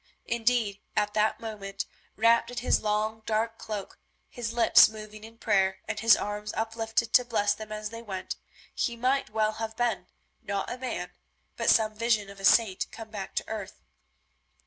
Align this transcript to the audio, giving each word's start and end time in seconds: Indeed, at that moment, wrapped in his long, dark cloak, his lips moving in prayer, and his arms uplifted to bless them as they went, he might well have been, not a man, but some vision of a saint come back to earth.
Indeed, 0.25 0.81
at 0.95 1.13
that 1.13 1.39
moment, 1.39 1.85
wrapped 2.15 2.49
in 2.49 2.57
his 2.57 2.81
long, 2.81 3.21
dark 3.27 3.59
cloak, 3.59 3.99
his 4.29 4.51
lips 4.51 4.89
moving 4.89 5.23
in 5.23 5.37
prayer, 5.37 5.77
and 5.87 5.99
his 5.99 6.17
arms 6.17 6.51
uplifted 6.57 7.13
to 7.13 7.23
bless 7.23 7.53
them 7.53 7.71
as 7.71 7.91
they 7.91 8.01
went, 8.01 8.35
he 8.73 8.95
might 8.95 9.29
well 9.29 9.51
have 9.51 9.77
been, 9.77 10.07
not 10.41 10.71
a 10.71 10.77
man, 10.79 11.11
but 11.55 11.69
some 11.69 11.93
vision 11.93 12.31
of 12.31 12.39
a 12.39 12.45
saint 12.45 12.87
come 12.89 13.11
back 13.11 13.35
to 13.35 13.47
earth. 13.47 13.83